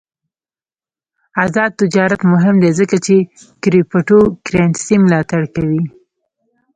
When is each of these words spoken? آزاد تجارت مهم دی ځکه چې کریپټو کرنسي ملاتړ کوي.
آزاد 1.43 1.71
تجارت 1.81 2.21
مهم 2.33 2.55
دی 2.63 2.71
ځکه 2.79 2.95
چې 3.05 3.15
کریپټو 3.63 4.19
کرنسي 4.45 4.95
ملاتړ 5.03 5.41
کوي. 5.55 5.83